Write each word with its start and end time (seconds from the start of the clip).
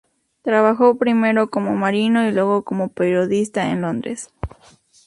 Trabajó 0.41 0.97
primero 0.97 1.51
como 1.51 1.75
marino 1.75 2.27
y 2.27 2.31
luego 2.31 2.63
como 2.65 2.89
periodista 2.89 3.69
en 3.69 3.81
Londres. 3.81 4.31